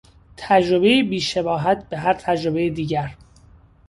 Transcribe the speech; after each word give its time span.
تجربهای 0.37 1.03
بیشباهت 1.03 1.89
به 1.89 1.97
هر 1.97 2.13
تجربهی 2.13 2.69
دیگر 2.69 3.15